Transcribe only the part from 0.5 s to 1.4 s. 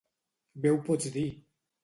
Bé ho pots dir!